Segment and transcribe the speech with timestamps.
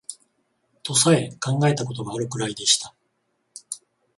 [0.81, 2.95] とさえ考えた事があるくらいでした